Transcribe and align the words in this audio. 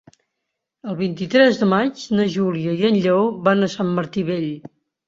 El 0.93 0.97
vint-i-tres 1.01 1.61
de 1.61 1.69
maig 1.75 2.07
na 2.17 2.27
Júlia 2.39 2.77
i 2.81 2.91
en 2.91 2.99
Lleó 3.07 3.23
van 3.51 3.65
a 3.71 3.75
Sant 3.79 3.97
Martí 4.01 4.31
Vell. 4.35 4.55